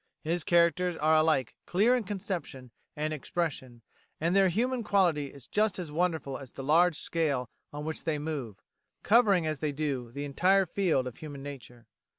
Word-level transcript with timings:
His 0.23 0.43
characters 0.43 0.97
are 0.97 1.13
alike 1.17 1.53
clear 1.67 1.95
in 1.95 2.03
conception 2.03 2.71
and 2.95 3.13
expression, 3.13 3.83
and 4.19 4.35
their 4.35 4.49
human 4.49 4.81
quality 4.83 5.27
is 5.31 5.45
just 5.45 5.77
as 5.77 5.91
wonderful 5.91 6.39
as 6.39 6.53
the 6.53 6.63
large 6.63 6.97
scale 6.97 7.51
on 7.71 7.85
which 7.85 8.03
they 8.03 8.17
move, 8.17 8.63
covering, 9.03 9.45
as 9.45 9.59
they 9.59 9.71
do, 9.71 10.11
the 10.11 10.25
entire 10.25 10.65
field 10.65 11.05
of 11.05 11.17
human 11.17 11.43
nature. 11.43 11.85